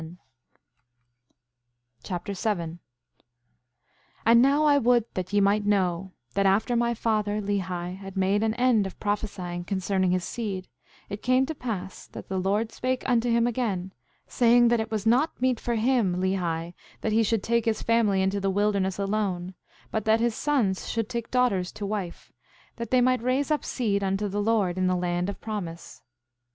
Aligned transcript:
1 0.01 0.07
Nephi 0.09 0.19
Chapter 2.01 2.33
7 2.33 2.79
7:1 3.19 3.23
And 4.25 4.41
now 4.41 4.65
I 4.65 4.79
would 4.79 5.05
that 5.13 5.31
ye 5.31 5.39
might 5.41 5.63
know, 5.63 6.13
that 6.33 6.47
after 6.47 6.75
my 6.75 6.95
father, 6.95 7.39
Lehi, 7.39 7.97
had 7.97 8.17
made 8.17 8.41
an 8.41 8.55
end 8.55 8.87
of 8.87 8.99
prophesying 8.99 9.63
concerning 9.63 10.09
his 10.09 10.23
seed, 10.23 10.67
it 11.07 11.21
came 11.21 11.45
to 11.45 11.53
pass 11.53 12.07
that 12.07 12.29
the 12.29 12.39
Lord 12.39 12.71
spake 12.71 13.07
unto 13.07 13.29
him 13.29 13.45
again, 13.45 13.93
saying 14.25 14.69
that 14.69 14.79
it 14.79 14.89
was 14.89 15.05
not 15.05 15.39
meet 15.39 15.59
for 15.59 15.75
him, 15.75 16.15
Lehi, 16.19 16.73
that 17.01 17.11
he 17.13 17.21
should 17.21 17.43
take 17.43 17.65
his 17.65 17.83
family 17.83 18.23
into 18.23 18.39
the 18.39 18.49
wilderness 18.49 18.97
alone; 18.97 19.53
but 19.91 20.05
that 20.05 20.19
his 20.19 20.33
sons 20.33 20.89
should 20.89 21.09
take 21.09 21.29
daughters 21.29 21.71
to 21.73 21.85
wife, 21.85 22.31
that 22.77 22.89
they 22.89 23.01
might 23.01 23.21
raise 23.21 23.51
up 23.51 23.63
seed 23.63 24.03
unto 24.03 24.27
the 24.27 24.41
Lord 24.41 24.79
in 24.79 24.87
the 24.87 24.95
land 24.97 25.29
of 25.29 25.39
promise. 25.39 26.01